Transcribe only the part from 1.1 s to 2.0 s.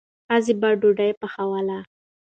پخوله.